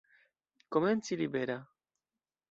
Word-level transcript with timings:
Komenci 0.75 1.15
libera. 1.19 1.59